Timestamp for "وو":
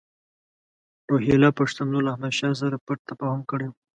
3.69-3.77